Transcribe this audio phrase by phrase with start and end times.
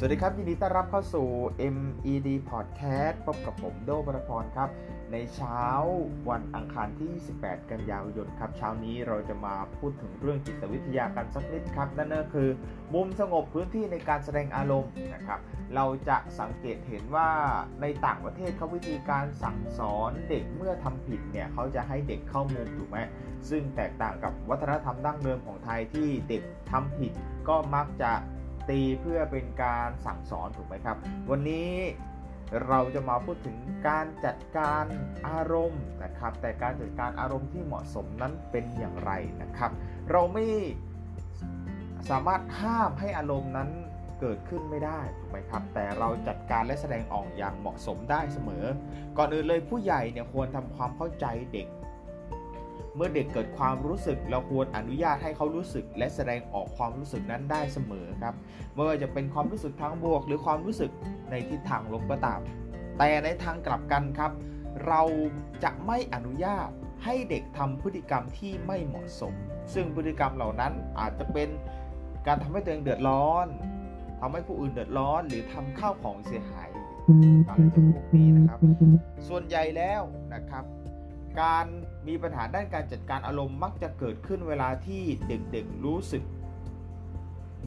[0.00, 1.28] สวัสดีครับ ยินดีต้อนรับเข้าสู่
[1.74, 4.70] MED Podcast พบกับผมโดบรพรครับ
[5.12, 5.62] ในเช้า
[6.30, 7.08] วันอังคารที่
[7.40, 12.48] 28 กันยายนครับ เช้านี้เราจะมาพูดถึงเรื่องจิตวิทยากันสักนิดครับ นั่นก็คือ
[12.94, 15.40] มุมสงบพื้นที่ในการแสดงอารมณ์นะครับ
[15.74, 17.30] เราจะสังเกตเห็นว่า
[17.80, 22.98] ในต่างประเทศเขาวิธีการสั่งสอนเด็กเมื่อทำผิดเนี่ยเขาจะให้เด็กเข้ามุมถูกไหม
[23.50, 27.12] ซึ่งแตกต่างกับวัฒนธรรมดั้งเดิมของไทยที่เด็กทำผิด
[27.48, 28.12] ก็มักจะ
[28.70, 30.96] ตีเพื่อเป็นการสั่งสอนถูกไหมครับ
[31.30, 31.72] วันนี้
[32.66, 33.56] เราจะมาพูดถึง
[33.88, 34.84] การจัดการ
[35.28, 39.70] อารมณ์นะครับ แต่การจัดการอารมณ์ที่เหมาะสมนั้นเป็นอย่างไรนะครับ
[40.10, 40.46] เราไม่
[42.10, 43.70] สามารถห้ามให้อารมณ์นั้น
[44.20, 48.64] เกิดขึ้นไม่ได้ถูกไหมครับ แต่เราจัดการและแสดงออกอย่างเหมาะสมได้เสมอ
[49.16, 51.68] ก่อนอื่นเลยผู้ใหญ่เนี่ยควรทำความเข้าใจเด็ก
[52.98, 58.34] เมื่อเด็กเกิดความรู้สึก เราควรอนุญาตให้เขารู้สึก และแสดงออกความรู้สึกนั้นได้เสมอครับ
[58.74, 60.90] ไม่ว่าจะเป็นความรู้สึกทางบวก หรือความรู้สึก
[61.30, 62.40] ในทิศทางลบก็ตาม
[62.98, 64.32] แต่ในทางกลับกันครับ
[64.86, 65.02] เรา
[65.64, 66.68] จะไม่อนุญาต
[67.04, 69.34] ให้เด็กทำพฤติกรรมที่ไม่เหมาะสม
[69.74, 71.48] ซึ่งพฤติกรรมเหล่านั้นอาจจะเป็น
[72.26, 73.46] การทำให้ตัวเองเดือดร้อน
[74.20, 76.68] ทำให้ผู้อื่นเดือดร้อน หรือทำข้าวของเสียหาย
[77.48, 78.58] อะไรพวกนี้นะครับ
[79.28, 80.02] ส่วนใหญ่แล้ว
[80.34, 80.64] นะครับ
[81.40, 81.64] การ
[82.08, 86.22] มีปัญหาด้านการจัดการอารมณ์มักจะเกิดขึ้นเวลาที่เด็กๆรู้สึก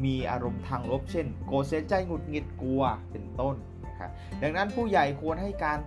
[0.03, 3.55] มีอารมณ์ทางลบเช่น โกรธเสียใจหงุดหงิดกลัวเป็นต้น
[3.86, 4.09] นะครับ
[4.41, 5.80] ดังนั้นผู้ใหญ่ควรให้การ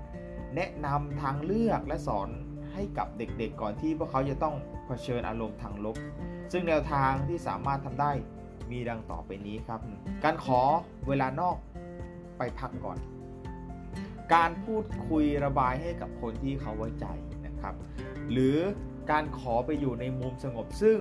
[0.54, 2.28] แนะนำทางเลือกและสอน
[2.72, 4.54] ให้กับเด็กๆ ก่อนที่พวกเขาจะต้อง
[4.86, 5.96] เผชิญอารมณ์ทางลบ
[6.52, 8.12] ซึ่งแนวทางที่สามารถทำได้
[8.70, 9.80] มีดังต่อไปนี้ครับ
[10.24, 10.60] การขอ
[11.08, 11.56] เวลานอก
[12.38, 12.98] ไปพักก่อน
[14.34, 17.06] การพูดคุยระบายให้กับคนที่เขาไว้ใจ
[17.64, 17.76] ครับ
[18.32, 18.58] หรือ
[19.10, 20.98] การขอไปอยู่ในมุมสงบ ซึ่ง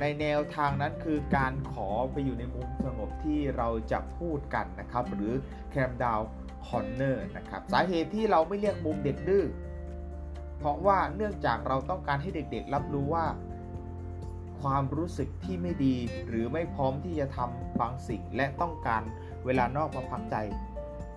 [0.00, 5.32] ในแนวทางนั้นคือการขอไปอยู่ในมุมสงบที่เราจะพูดกันนะครับ หรือ
[5.70, 6.20] แคมดาว
[6.66, 9.44] คอนเนอร์นะครับ สาเหตุที่เราไม่เรียกมุมเด็กดื้อ
[10.58, 13.26] เพราะว่าเนื่องจากเราต้องการให้เด็กๆ รับรู้ว่า
[14.60, 15.96] ความรู้สึกที่ไม่ดี
[16.28, 19.02] หรือไม่พร้อมที่จะทำบางสิ่งและต้องการ
[19.44, 20.36] เวลานอกมาพักใจ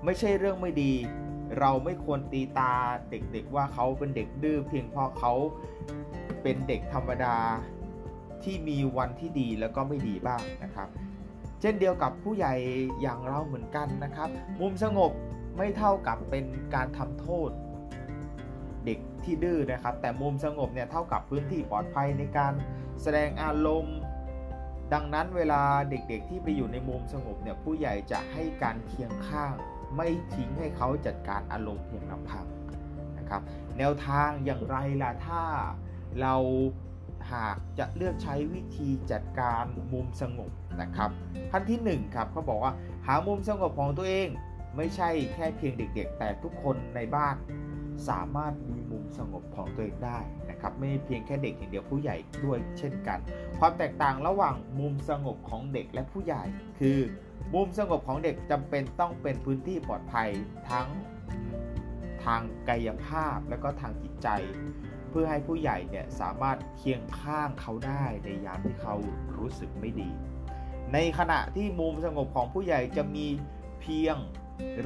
[0.06, 0.94] ไม่ใช่เรื่องไม่ดี
[1.60, 2.74] เราไม่ควรตีตา
[3.10, 5.34] เด็กๆว่าเขาเป็นเด็กดื้อเพียงเพราะเขา
[6.44, 7.38] เป็นเด็กธรรมดา
[8.44, 10.90] ที่มีวันที่ดีแล้วก็ไม่ดีบ้างนะครับ
[11.62, 12.54] เช่นเดียวกับผู้ใหญ่
[13.02, 14.30] อย่างเราเหมือนกันนะครับ
[14.60, 15.12] มุมสงบ
[15.58, 16.46] ไม่เท่ากับเป็น
[16.76, 17.50] การทำโทษ
[18.86, 22.54] เด็กที่ดื้อนะครับ แต่มุมสงบเนี่ยเท่ากับพื้นที่ปลอดภัยในการ
[23.02, 23.98] แสดงอารมณ์
[24.94, 29.56] ดังนั้นเวลาเด็กๆที่ไปอยู่ในมุมสงบเนี่ยผู้ใหญ่จะให้การเคียงข้าง
[29.96, 32.46] ไม่ทิ้งให้เขาจัดการอารมณ์เพียงลำพัง
[33.18, 33.42] นะครับ
[33.78, 35.44] แนวทางอย่างไรล่ะถ้า
[36.22, 36.36] เรา
[37.34, 39.64] หากจะเลือกใช้วิธีจัดการ
[39.94, 40.52] มุมสงบ
[40.82, 41.10] นะครับ
[41.52, 42.74] ขั้นที่1ครับเขาบอกว่า
[43.06, 44.28] หามุมสงบของตัวเอง
[44.78, 47.36] ไม่ใช่แค่เพียงเด็กๆ แต่ทุกคนในบ้าน
[48.10, 53.20] สามารถมีมุมสงบของตัวเองได้นะครับไม่เพียงแค่เด็กอย่างเดียวผู้ใหญ่ด้วยเช่นกัน
[53.60, 56.44] ความแตกต่างระหว่างมุมสงบของเด็กและผู้ใหญ่
[56.80, 57.00] คือ
[57.54, 60.30] มุมสงบของเด็กจำเป็นต้องเป็นพื้นที่ปลอดภัย
[60.70, 60.88] ทั้ง
[62.24, 64.28] ทางกายภาพและก็ทางจิตใจ
[65.10, 68.96] เพื่อให้ผู้ใหญ่เนี่ยสามารถเคียงข้างเขาได้ในยามที่เขา
[69.38, 70.10] รู้สึกไม่ดี
[70.94, 73.28] ในขณะที่มุมสงบของผู้ใหญ่จะมี
[73.82, 74.18] เพียง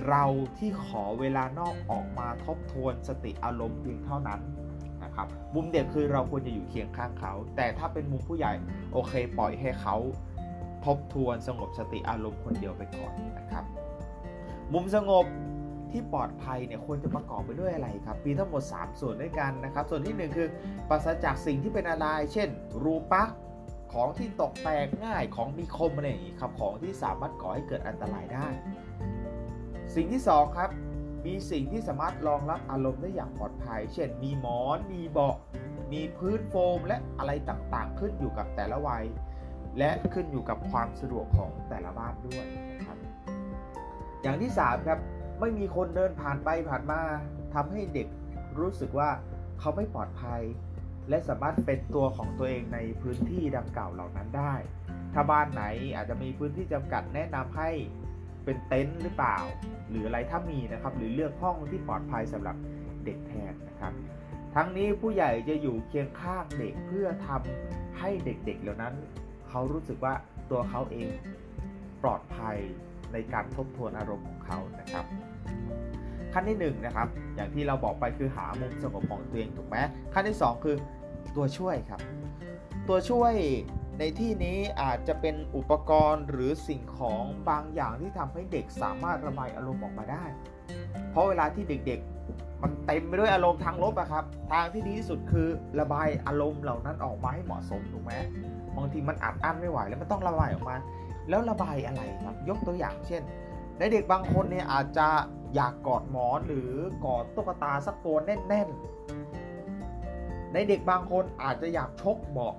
[0.07, 0.23] เรา
[0.57, 4.41] ที่ขอเวลานอกออกมาทบทวนสติอารมณ์เพียงเท่านั้น
[5.03, 8.51] นะครับมุมเด็กคือเราควรจะอยู่เคียงข้างเขา แต่ถ้าเป็นมุมผู้ใหญ่
[8.93, 9.95] โอเค ปล่อยให้เขา
[10.85, 13.63] ทบทวนสงบสติอารมณ์คนเดียวไปก่อนนะครับ
[14.73, 15.25] มุมสงบ
[15.91, 20.47] ที่ปลอดภัยเนี่ยควรจะประกอบไปด้วยอะไรครับ มีทั้งหมด 3 ส่วนด้วยกันนะครับ ส่วนที่ 1 คือ
[20.89, 22.49] ปราศจากสิ่งที่เป็นอะไร เช่น
[22.83, 23.29] รูปัก
[23.93, 28.47] ของที่ตกแตกง่ายของมีคมอะไรอย่างนี้ครับของที่สามารถก่อให้เกิดอันตรายได้
[29.95, 30.69] สิ่งที่ 2 ครับ
[31.25, 35.35] มีสิ่งที่สามารถรองรับอารมณ์ได้อย่างปลอดภัย เช่น มีหมอน มีเบาะ
[35.93, 39.05] มีพื้นโฟมและอะไรต่างๆ ขึ้นอยู่กับแต่ละวัย
[39.77, 42.97] และขึ้นอยู่กับความสะดวกของแต่ละบ้านด้วยนะครับ
[44.21, 44.99] อย่างที่3ครับ
[45.39, 47.01] ไม่มีคนเดินผ่านไปผ่านมา
[47.53, 48.07] ทำให้เด็ก
[48.59, 49.09] รู้สึกว่า
[49.59, 50.41] เขาไม่ปลอดภัย
[51.09, 54.53] และสามารถเป็นตัวของตัวเองในพื้นที่ดังกล่าวเหล่านั้นได้
[55.13, 55.63] ถ้าบ้านไหน
[55.95, 57.69] อาจจะมีพื้นที่จำกัดแนะนำให้
[58.45, 59.37] เป็นเต็นท์หรือเปล่า
[59.89, 62.55] หรืออะไรถ้ามีนะครับ หรือเลือกห้องที่ปลอดภัยสำหรับ
[63.05, 63.93] เด็กแทนนะครับ
[64.55, 68.93] ทั้งนี้ผู้ใหญ่จะอยู่เคียงข้างเด็กเพื่อทำให้เด็กๆเหล่านั้น
[69.55, 70.13] เขารู้สึกว่า
[70.51, 71.11] ตัวเขาเอง
[72.03, 72.57] ปลอดภัย
[73.13, 75.05] ในการทบทวนอารมณ์ของเขานะครับ
[76.33, 79.77] ขั้นที่1นนะครับอย่างที่เราบอกไปคือหามุมสงบของตัวเองถูกไหม
[80.13, 80.75] ขั้นที่ 2 คือ
[81.35, 82.01] ตัวช่วยครับ
[82.87, 83.33] ตัวช่วย
[83.99, 90.25] ในที่นี้อาจจะเป็นอุปกรณ์หรือสิ่งของบางอย่างที่ทำให้เด็กสามารถระบายอารมณ์ออกมาได้
[91.11, 95.47] เพราะเวลาที่เด็กๆ มันเต็มไปด้วยอารมณ์ทางลบอะครับ ทางที่ดีที่สุดคือ
[95.79, 98.13] ระบายอารมณ์เหล่านั้นออกมาให้เหมาะสมถูกไหม
[98.77, 100.75] บางทีมันอัดอั้นไม่ไหวแล้วมันต้องระบายออกมา
[101.29, 103.21] แล้วระบายอะไรครับยกตัวอย่างเช่น
[103.79, 105.07] ในเด็กบางคนเนี่ยอาจจะ
[105.55, 106.71] อยากกอดหมอนหรือ
[107.05, 112.55] กอดตุ๊กตาสักตัวแน่นๆ ในเด็กบางคนอาจจะอยากชกเบาะ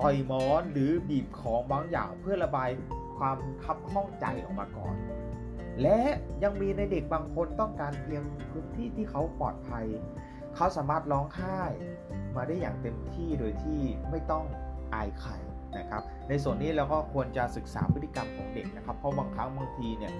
[0.00, 2.70] ต่อยหมอนหรือบีบของบางอย่างเพื่อระบาย
[3.16, 4.94] ความคับข้องใจออกมาก่อน
[5.82, 6.00] และ
[6.42, 9.86] ยังมีในเด็กบางคนต้องการเพียงพื้นที่ที่เขาปลอดภัย
[10.54, 11.60] เขาสามารถร้องไห้
[12.36, 13.80] มาได้อย่างเต็มที่โดยที่
[14.10, 14.44] ไม่ต้อง
[14.92, 15.32] อายใคร
[15.78, 20.12] นะครับ ในส่วนนี้เราก็ควรจะศึกษาพฤติกรรมของเด็กนะครับ เพราะบางครั้งบางทีเนี่ย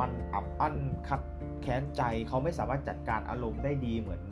[0.00, 0.76] มันอับอั้น
[1.08, 1.20] คัด
[1.62, 4.22] แค้นใจเขาไม่สามารถจัดการอารมณ์ได้ดีเหมือน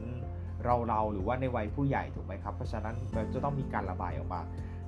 [0.65, 4.41] เราเราหรือว่าในวัยผู้ใหญ่ถูกไหมครับ เพราะฉะนั้นเราจะต้องมีการระบายออกมา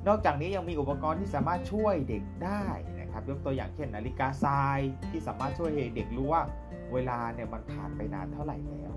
[0.09, 2.65] นอกจากนี้ยังมีอุปกรณ์ที่สามารถช่วยเด็กได้
[3.01, 4.79] นะครับยกตัวอย่างเช่นนาฬิกาทราย
[5.11, 6.43] ที่สามารถช่วยให้เด็กรู้ว่า
[6.93, 8.92] เวลาเนี่ยมันผ่านไปนานเท่าไหร่แล้ว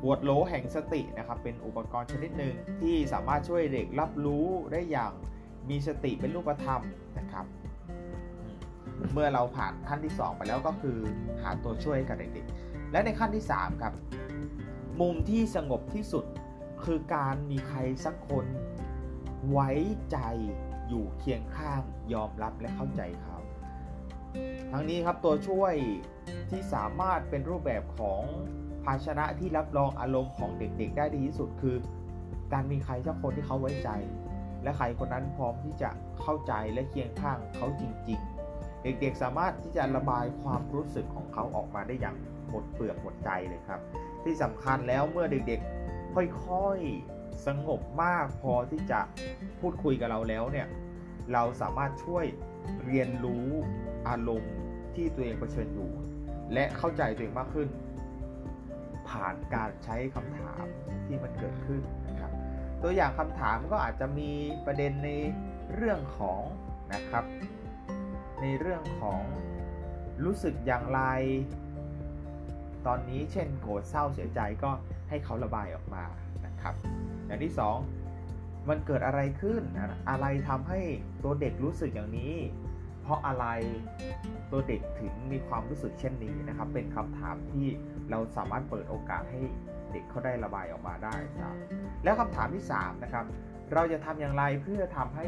[0.00, 5.12] ขวดโหลแห่งสตินะครับเป็นอุปกรณ์ชนิดหนึ่งที่สามารถช่วยเด็กรับรู้ได้อย่าง
[5.70, 6.82] มีสติเป็นรูปธรรม
[7.18, 7.46] นะครับ
[9.12, 10.98] เมื่อเราผ่านขั้นที่ 2 ไปแล้วก็คือ
[11.42, 13.92] หาตัวช่วยกับเด็กๆ และในขั้นที่ 3 ครับ
[15.00, 16.24] มุมที่สงบที่สุด
[16.84, 18.46] คือการมีใครสักคน
[19.50, 19.70] ไว้
[20.12, 20.18] ใจ
[20.88, 21.82] อยู่เคียงข้าง
[22.14, 23.38] ยอมรับและเข้าใจเขา
[24.72, 25.74] ทั้งนี้ครับตัวช่วย
[26.50, 31.76] ที่สามารถเป็นรูปแบบของาชนะที่รับรองอารมณ์ของเด็ก ๆ ได้ดีที่สุดคือ
[32.52, 33.90] การมีใครสักคนที่เขาไว้ใจ
[34.62, 35.90] และใครคนนั้นพร้อมที่จะ
[36.20, 38.20] เข้าใจและเคียงข้างเขาจริง
[38.52, 42.16] ๆ เด็กๆสามารถที่จะระบายความรู้สึกของเขาออกมาได้อย่าง
[42.48, 43.80] หมดเปลือกหมดใจเลยครับ
[44.24, 49.00] ที่สำคัญแล้วเมื่อเด็กๆค่อยๆสงบมากพอที่จะ
[49.60, 50.66] พูดคุยกับเราแล้วเนี่ย
[51.32, 52.24] เราสามารถช่วย
[52.86, 53.46] เรียนรู้
[54.08, 54.54] อารมณ์
[54.94, 55.90] ที่ตัวเองเผชิญอยู่
[56.52, 57.68] และเข้าใจตัวเองมากขึ้น
[59.10, 60.64] ผ่านการใช้คำถาม
[61.06, 62.32] ที่มันเกิดขึ้นนะครับ
[62.82, 64.30] ตัวอย่างคำถามก็อาจจะมี
[64.66, 65.10] ประเด็นใน
[65.74, 66.42] เรื่องของ
[66.94, 67.24] นะครับ
[68.40, 69.22] ในเรื่องของ
[70.24, 71.00] รู้สึกอย่างไร
[72.86, 74.70] ตอนนี้เช่นโกรธเศร้าเสียใจก็
[75.08, 76.04] ให้เขาระบายออกมา
[76.46, 76.74] นะครับ
[77.26, 77.52] อย่างที่
[78.10, 79.62] 2 มันเกิดอะไรขึ้น
[80.10, 80.80] อะไรทำให้
[81.22, 82.34] ตัวเด็กรู้สึกอย่างนี้
[83.08, 83.46] ราะอะไร
[84.50, 87.66] ตัวเด็กถึงมีความรู้สึกเช่นนี้นะครับ เป็นคำถามที่
[88.10, 89.40] เราสามารถเปิดโอกาสให้
[89.92, 91.54] เด็กเขาได้ระบายออกมาได้ครับ
[92.04, 93.24] แล้วคำถามที่3นะครับ
[93.74, 95.26] เราจะทำอย่างไรเพื่อทำให้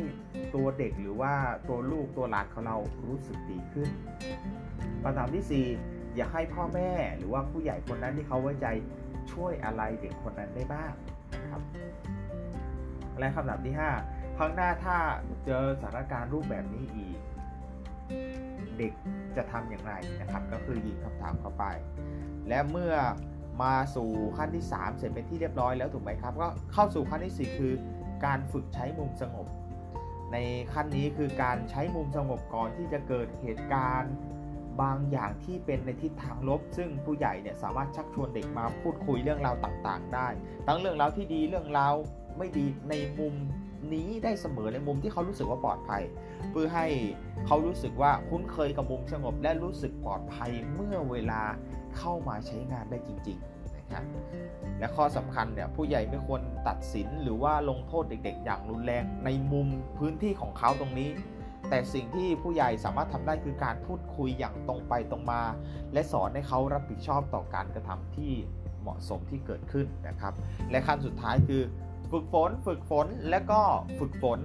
[0.54, 1.34] ตัวเด็กหรือว่า
[1.68, 3.90] ตัวลูกตัวหลานของเรารู้สึกดีขึ้น
[5.02, 8.66] คำถามที่ 4 อยากให้พ่อแม่หรือว่าผู้ใหญ่คนนั้นที่เขาไว้ใจ
[9.32, 10.92] ช่วยอะไรเด็กคนนั้นได้บ้าง
[11.42, 11.62] นะครับ
[13.18, 13.74] และคำถามที่
[14.06, 14.96] 5 ครั้งหน้าถ้า
[15.44, 17.16] เจอสถานการณ์รูปแบบนี้อีก
[18.80, 18.92] เด็ก
[19.36, 21.64] จะทำอย่างไรนะครับ ก็คือยิงคำถามเข้าไป
[22.48, 22.94] และเมื่อ
[23.62, 27.74] มาสู่ขั้นที่ 3 เสร็จเป็นที่เรียบร้อยแล้วถูกไหมครับ ก็เข้าสู่ขั้นที่ 4 คือ
[28.24, 29.46] การฝึกใช้มุมสงบ
[30.32, 30.36] ใน
[30.72, 34.14] ขั้นนี้คือการใช้มุมสงบก่อนที่จะเกิดเหตุการณ์
[34.82, 40.28] บางอย่างที่เป็นในทิศทางลบ ซึ่งผู้ใหญ่เนี่ยสามารถชักชวนเด็กมาพูดคุยเรื่องราวต่างๆ ได้
[40.66, 41.94] ทั้งเรื่องราวที่ดีเรื่องราว
[42.38, 43.34] ไม่ดีในมุม
[43.94, 46.02] นี้ได้เสมอในมุมที่เขารู้สึกว่าปลอดภัย
[46.50, 46.86] เพื่อให้
[47.46, 51.42] เขารู้สึกว่าคุ้นเคยกับมุมสงบ และรู้สึกปลอดภัยเมื่อเวลา
[51.98, 54.04] เข้ามาใช้งานได้จริง ๆนะครับ
[54.78, 59.68] และข้อสำคัญเนี่ยผู้ใหญ่ไม่ควรตัดสินหรือว่าลงโทษเด็ก ๆ อย่างรุนแรงในมุม
[59.98, 61.10] พื้นที่ของเขาตรงนี้
[61.68, 65.42] แต่สิ่งที่ผู้ใหญ่สามารถทำได้คือการพูดคุยอย่างตรงไปตรงมา
[65.92, 68.32] และสอนให้เขารับผิดชอบต่อการกระทำที่
[68.82, 70.34] เหมาะสมที่เกิดขึ้นนะครับ
[70.70, 71.62] และขั้นสุดท้ายคือ
[72.12, 73.60] ฝึกฝน ฝึกฝน และก็
[73.98, 74.38] ฝึกฝน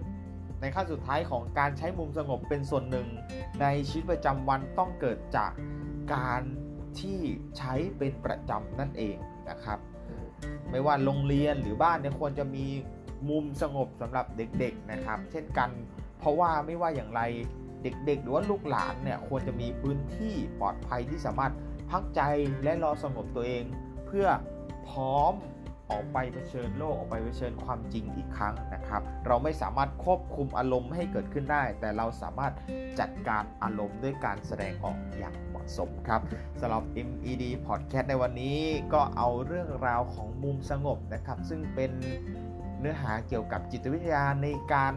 [0.62, 3.08] ในขั้นสุดท้ายของการใช้มุมสงบเป็นส่วนหนึ่ง
[3.62, 5.52] ในชีวิตประจำวันต้องเกิดจาก
[6.14, 6.42] การ
[7.00, 7.20] ที่
[7.58, 9.16] ใช้เป็นประจำนั่นเอง
[9.50, 9.80] นะครับ
[10.72, 12.66] ไม่ว่าโรงเรียนหรือบ้านเนี่ยควรจะมี
[13.30, 15.70] มุมสงบสำหรับเด็กๆนะครับ เช่นกัน
[16.20, 17.22] เพราะว่าไม่ว่าอย่างไร
[17.84, 21.54] เด็กๆ หรือว่าลูกหลานเนี่ยควรจะมีพื้นที่ปลอดภัยที่สามารถ
[21.92, 22.22] พักใจ
[22.64, 23.64] และรอสงบตัวเอง
[24.06, 24.28] เพื่อ
[24.90, 25.34] พร้อม
[25.92, 32.54] ออกไปเผชิญโลกออกไปเผชิญความจริงอีกครั้งนะครับ เราไม่สามารถควบคุมอารมณ์ให้เกิดขึ้นได้ แต่เราสามารถ
[33.00, 36.22] จัดการอารมณ์ด้วยการแสดงออกอย่างเหมาะสมครับ
[36.60, 38.60] สำหรับ MED Podcast ในวันนี้
[38.94, 41.92] ก็เอาเรื่องราวของมุมสงบนะครับ ซึ่งเป็น
[42.80, 44.94] เนื้อหาเกี่ยวกับจิตวิทยาในการ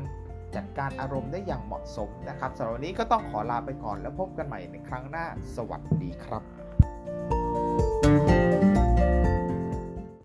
[0.57, 5.27] จัดการอารมณ์ได้อย่างเหมาะสมนะครับสำหรับวันนี้ก็ต้องขอลาไปก่อนแล้วพบกันใหม่ในครั้งหน้า
[5.57, 6.68] สวัสดีครับ